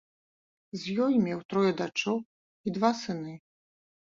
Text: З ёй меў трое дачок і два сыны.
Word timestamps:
З 0.83 0.95
ёй 1.07 1.13
меў 1.27 1.39
трое 1.53 1.71
дачок 1.81 2.25
і 2.67 2.75
два 2.79 2.91
сыны. 3.03 3.37